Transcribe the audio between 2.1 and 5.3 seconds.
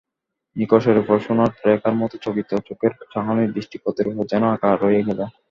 চকিত চোখের চাহনি দৃষ্টিপথের উপরে যেন আঁকা রয়ে গেল!